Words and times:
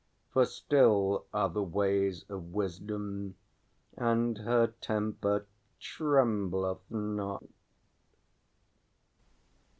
For 0.31 0.45
still 0.45 1.27
are 1.31 1.47
the 1.47 1.61
ways 1.61 2.25
of 2.27 2.45
Wisdom, 2.55 3.35
and 3.95 4.35
her 4.39 4.73
temper 4.81 5.45
trembleth 5.79 6.89
not! 6.89 7.43